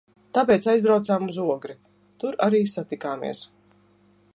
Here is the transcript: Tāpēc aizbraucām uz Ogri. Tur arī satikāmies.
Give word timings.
Tāpēc 0.37 0.67
aizbraucām 0.73 1.29
uz 1.33 1.37
Ogri. 1.43 1.77
Tur 2.25 2.41
arī 2.49 2.63
satikāmies. 2.75 3.49